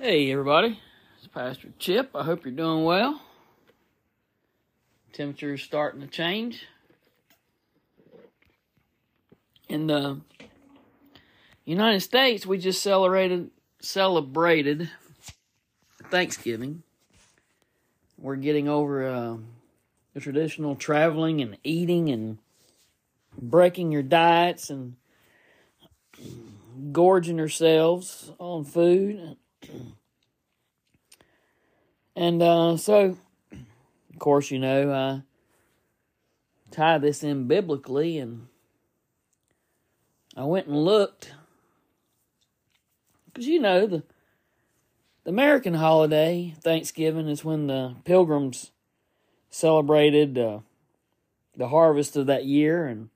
[0.00, 0.78] Hey, everybody.
[1.16, 2.10] It's Pastor Chip.
[2.14, 3.20] I hope you're doing well.
[5.12, 6.64] Temperature is starting to change.
[9.68, 10.20] In the
[11.64, 13.50] United States, we just celebrated
[13.80, 14.88] celebrated
[16.12, 16.84] Thanksgiving.
[18.16, 19.36] We're getting over uh,
[20.14, 22.38] the traditional traveling and eating and
[23.36, 24.94] breaking your diets and
[26.92, 29.36] gorging ourselves on food.
[32.18, 33.16] And uh, so,
[33.52, 35.22] of course, you know, I
[36.72, 38.48] tie this in biblically, and
[40.36, 41.32] I went and looked
[43.26, 44.02] because you know the
[45.22, 48.72] the American holiday Thanksgiving is when the Pilgrims
[49.48, 50.58] celebrated uh,
[51.56, 53.10] the harvest of that year and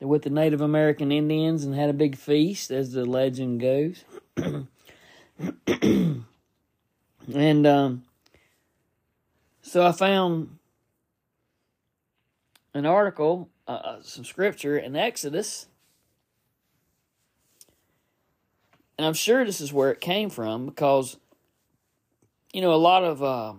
[0.00, 4.04] with the Native American Indians and had a big feast, as the legend goes.
[7.34, 8.04] and um,
[9.62, 10.58] so I found
[12.74, 15.66] an article, uh, uh, some scripture in Exodus.
[18.98, 21.16] And I'm sure this is where it came from because,
[22.52, 23.54] you know, a lot of uh,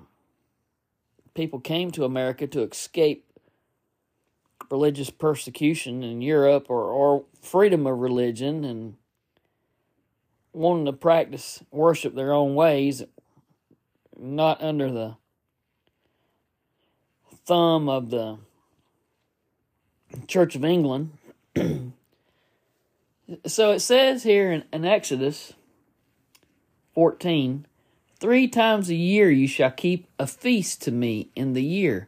[1.33, 3.25] people came to America to escape
[4.69, 8.95] religious persecution in Europe or, or freedom of religion and
[10.53, 13.03] wanting to practice worship their own ways,
[14.17, 15.17] not under the
[17.45, 18.37] thumb of the
[20.27, 21.17] Church of England.
[23.45, 25.53] so it says here in, in Exodus
[26.93, 27.65] 14
[28.23, 32.07] Three times a year you shall keep a feast to me in the year.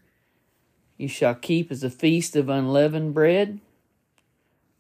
[0.95, 3.59] You shall keep as a feast of unleavened bread.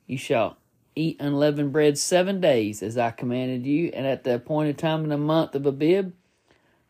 [0.07, 0.55] You shall
[0.95, 5.09] eat unleavened bread seven days, as I commanded you, and at the appointed time in
[5.09, 6.13] the month of Abib,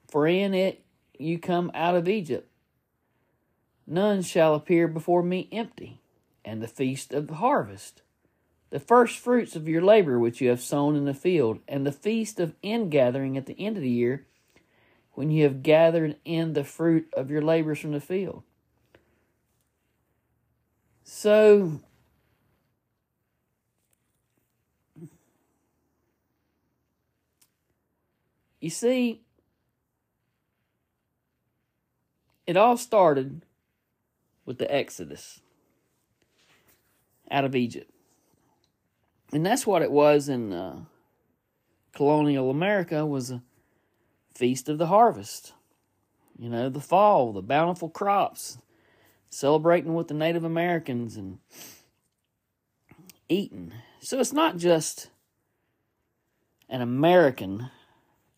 [0.08, 0.84] for in it
[1.17, 2.50] you come out of Egypt.
[3.88, 6.02] None shall appear before me empty,
[6.44, 8.02] and the feast of the harvest,
[8.69, 11.91] the first fruits of your labor which you have sown in the field, and the
[11.91, 14.25] feast of ingathering at the end of the year,
[15.13, 18.44] when you have gathered in the fruit of your labors from the field.
[21.03, 21.79] So,
[28.66, 29.22] you see,
[32.48, 33.46] it all started
[34.44, 35.40] with the Exodus
[37.30, 37.92] out of Egypt.
[39.31, 40.80] And that's what it was in uh,
[41.94, 43.44] colonial America was a
[44.34, 45.53] feast of the harvest.
[46.36, 48.58] You know, the fall, the bountiful crops,
[49.30, 51.38] celebrating with the Native Americans and
[53.30, 53.74] eating.
[54.00, 55.12] So it's not just
[56.68, 57.70] an American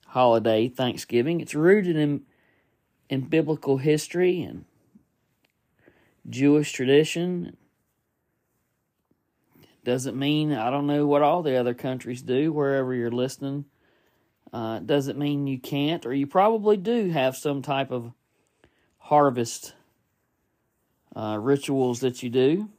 [0.07, 1.41] holiday, Thanksgiving.
[1.41, 2.23] It's rooted in
[3.09, 4.65] in biblical history and
[6.29, 7.55] Jewish tradition.
[9.83, 13.65] Doesn't mean I don't know what all the other countries do, wherever you're listening.
[14.51, 18.11] Uh, doesn't mean you can't, or you probably do have some type of
[18.97, 19.73] harvest
[21.15, 22.69] uh, rituals that you do.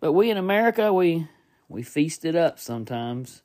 [0.00, 1.28] But we in America, we
[1.68, 3.42] we feast it up sometimes.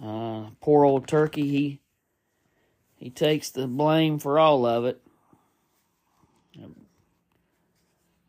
[0.00, 1.80] Uh, poor old turkey, he
[2.96, 5.00] he takes the blame for all of it.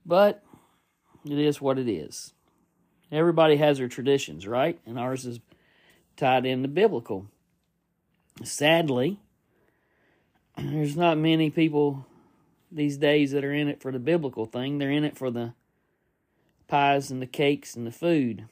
[0.06, 0.44] But
[1.26, 2.34] it is what it is.
[3.12, 4.80] Everybody has their traditions, right?
[4.86, 5.40] And ours is
[6.18, 7.28] tied into biblical.
[8.44, 9.20] Sadly,
[10.58, 12.08] there's not many people
[12.72, 14.80] these days that are in it for the biblical thing.
[14.80, 15.54] They're in it for the
[16.68, 18.46] pies and the cakes and the food.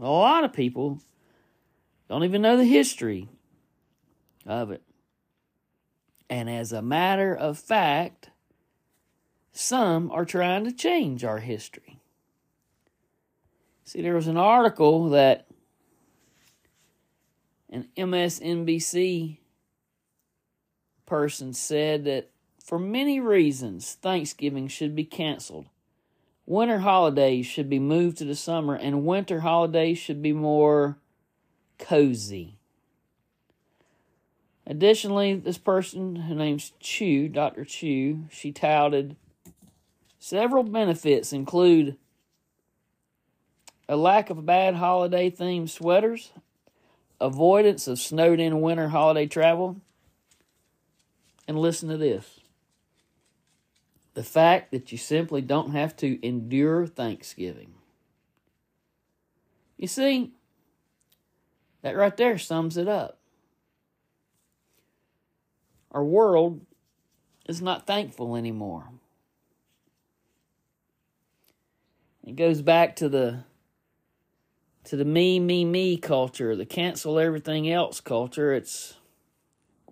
[0.00, 1.00] A lot of people
[2.08, 3.28] don't even know the history
[4.46, 4.82] of it.
[6.28, 8.30] And as a matter of fact,
[9.52, 12.00] some are trying to change our history.
[13.84, 15.46] See, there was an article that
[17.70, 19.38] an MSNBC
[21.06, 22.30] person said that
[22.62, 25.66] for many reasons, Thanksgiving should be canceled.
[26.46, 30.98] Winter holidays should be moved to the summer, and winter holidays should be more
[31.78, 32.56] cozy.
[34.66, 37.64] Additionally, this person, her name's Chu, Dr.
[37.64, 39.16] Chu, she touted
[40.18, 41.96] several benefits include
[43.88, 46.32] a lack of bad holiday themed sweaters,
[47.20, 49.76] avoidance of snowed in winter holiday travel,
[51.46, 52.40] and listen to this
[54.16, 57.74] the fact that you simply don't have to endure Thanksgiving.
[59.76, 60.32] You see,
[61.86, 63.20] That right there sums it up.
[65.92, 66.66] Our world
[67.48, 68.88] is not thankful anymore.
[72.24, 73.44] It goes back to the
[74.82, 78.52] to the me, me, me culture, the cancel everything else culture.
[78.52, 78.96] It's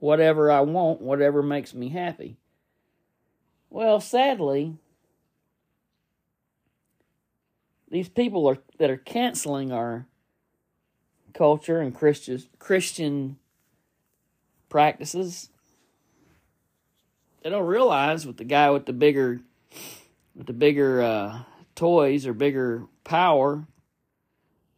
[0.01, 2.39] whatever I want, whatever makes me happy.
[3.71, 4.79] Well, sadly,
[7.89, 10.09] these people are that are canceling our
[11.35, 13.37] culture and Christian Christian
[14.69, 15.51] practices.
[17.43, 19.41] They don't realize with the guy with the bigger
[20.35, 21.43] with the bigger uh,
[21.75, 23.67] toys or bigger power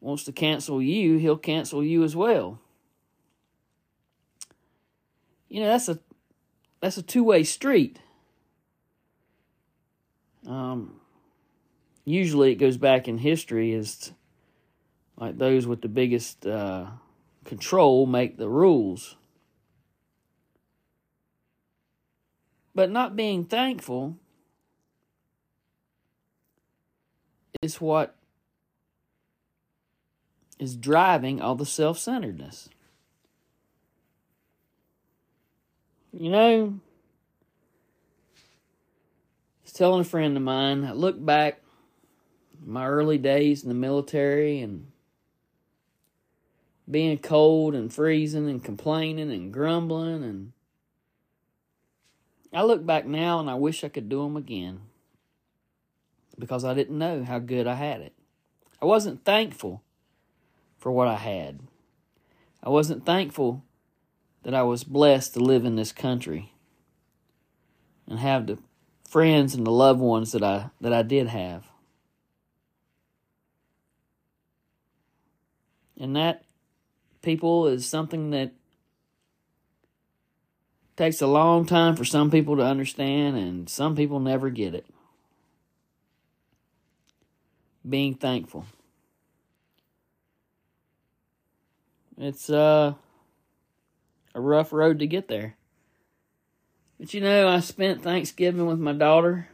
[0.01, 2.61] wants to cancel you, he'll cancel you as well.
[5.49, 5.99] You know, that's a
[6.81, 7.99] that's a two-way street.
[10.47, 11.01] Um
[12.05, 14.13] usually it goes back in history as
[15.19, 16.87] like those with the biggest uh,
[17.45, 19.17] control make the rules.
[22.75, 24.17] But not being thankful
[27.63, 28.15] is what
[30.59, 32.69] is driving all the self centeredness.
[36.13, 36.81] You know,
[38.35, 41.61] I was telling a friend of mine, I look back
[42.65, 44.87] my early days in the military and
[46.89, 50.53] being cold and freezing and complaining and grumbling and
[52.53, 54.81] I look back now and I wish I could do them again
[56.39, 58.15] because I didn't know how good I had it.
[58.81, 59.83] I wasn't thankful
[60.79, 61.61] for what I had.
[62.63, 63.63] I wasn't thankful
[64.43, 66.53] that I was blessed to live in this country
[68.09, 68.59] and have the
[69.07, 71.67] friends and the loved ones that I that I did have.
[76.01, 76.46] And that
[77.27, 78.53] people is something that
[80.97, 84.87] takes a long time for some people to understand and some people never get it.
[87.87, 88.65] Being thankful.
[92.17, 92.95] It's uh,
[94.35, 95.57] a rough road to get there.
[96.99, 99.49] But you know, I spent Thanksgiving with my daughter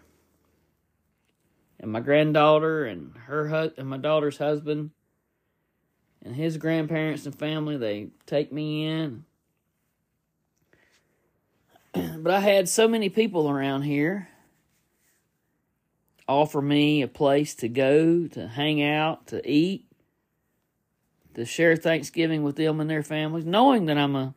[1.80, 4.90] and my granddaughter and her hu- and my daughter's husband
[6.24, 7.76] and his grandparents and family.
[7.76, 9.24] They take me in.
[12.22, 14.28] but I had so many people around here
[16.28, 19.86] offer me a place to go, to hang out, to eat
[21.34, 24.34] to share Thanksgiving with them and their families, knowing that I'm a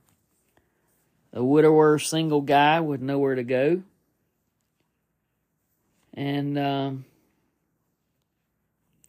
[1.33, 3.83] a widower, single guy with nowhere to go.
[6.13, 7.05] And um,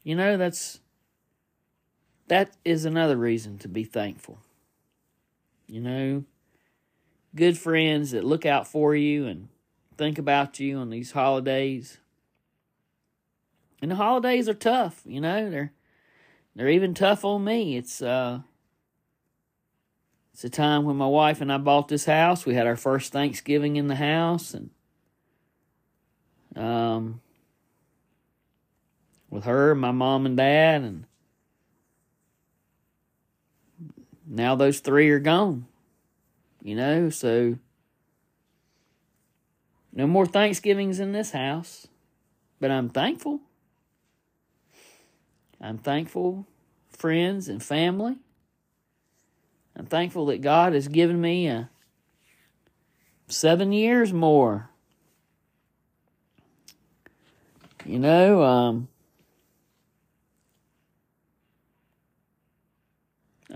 [0.03, 0.81] you know that's
[2.29, 4.39] that is another reason to be thankful.
[5.67, 6.25] You know,
[7.35, 9.49] good friends that look out for you and
[9.97, 11.99] think about you on these holidays.
[13.83, 15.73] And the holidays are tough, you know, they're
[16.55, 17.77] they're even tough on me.
[17.77, 18.41] It's uh
[20.33, 22.47] it's a time when my wife and I bought this house.
[22.47, 24.71] We had our first Thanksgiving in the house and
[26.57, 27.21] um
[29.29, 31.05] with her, my mom and dad and
[34.37, 35.67] now those three are gone.
[36.63, 37.59] You know, so
[39.93, 41.89] no more Thanksgivings in this house.
[42.61, 43.41] But I'm thankful.
[45.61, 46.47] I'm thankful,
[46.91, 48.17] friends and family.
[49.75, 51.65] I'm thankful that God has given me a uh,
[53.29, 54.71] seven years more.
[57.85, 58.89] You know, um,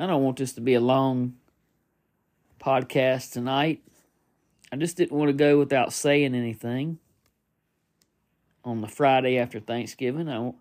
[0.00, 1.34] I don't want this to be a long
[2.58, 3.82] podcast tonight.
[4.72, 6.98] I just didn't want to go without saying anything
[8.64, 10.26] on the Friday after Thanksgiving.
[10.26, 10.54] I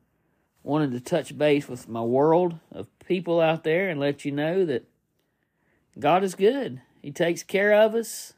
[0.62, 4.66] wanted to touch base with my world of people out there and let you know
[4.66, 4.84] that
[5.98, 6.82] God is good.
[7.02, 8.34] He takes care of us.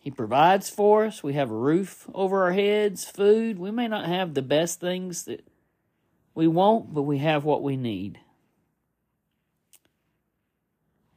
[0.00, 1.22] He provides for us.
[1.22, 3.58] We have a roof over our heads, food.
[3.58, 5.46] We may not have the best things that
[6.34, 8.20] we want, but we have what we need.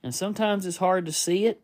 [0.03, 1.63] And sometimes it's hard to see it.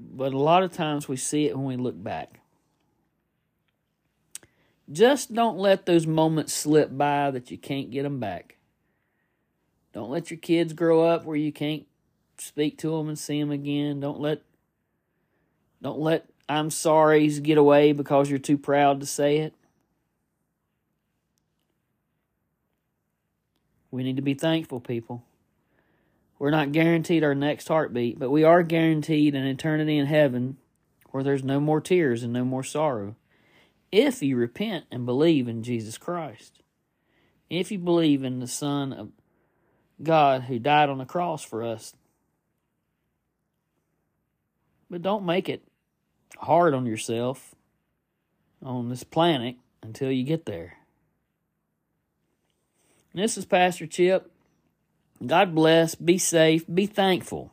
[0.00, 2.40] But a lot of times we see it when we look back.
[4.90, 8.56] Just don't let those moments slip by that you can't get them back.
[9.92, 11.86] Don't let your kids grow up where you can't
[12.38, 14.00] speak to them and see them again.
[14.00, 14.42] Don't let
[15.80, 19.54] don't let I'm sorry's get away because you're too proud to say it.
[23.92, 25.22] We need to be thankful, people.
[26.40, 30.56] We're not guaranteed our next heartbeat, but we are guaranteed an eternity in heaven
[31.12, 33.14] where there's no more tears and no more sorrow.
[33.92, 36.62] If you repent and believe in Jesus Christ,
[37.48, 39.12] if you believe in the Son of
[40.02, 41.94] God who died on the cross for us.
[44.90, 45.62] But don't make it
[46.38, 47.54] hard on yourself
[48.62, 50.78] on this planet until you get there.
[53.14, 54.30] This is Pastor Chip.
[55.24, 55.94] God bless.
[55.94, 56.64] Be safe.
[56.72, 57.52] Be thankful.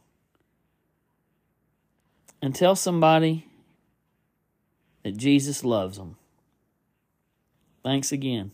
[2.42, 3.46] And tell somebody
[5.04, 6.16] that Jesus loves them.
[7.84, 8.51] Thanks again.